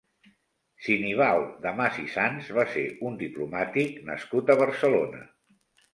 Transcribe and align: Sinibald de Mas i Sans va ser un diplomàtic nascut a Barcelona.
Sinibald 0.85 1.51
de 1.65 1.73
Mas 1.81 2.01
i 2.03 2.07
Sans 2.15 2.49
va 2.61 2.65
ser 2.77 2.87
un 3.11 3.19
diplomàtic 3.23 4.03
nascut 4.09 4.51
a 4.55 4.57
Barcelona. 4.65 5.25